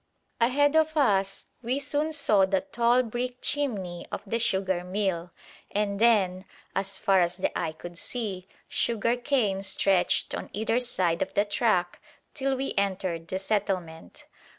[0.39, 5.29] Ahead of us we soon saw the tall brick chimney of the sugar mill,
[5.69, 11.21] and then, as far as the eye could see, sugar cane stretched on either side
[11.21, 12.01] of the track
[12.33, 14.25] till we entered the settlement.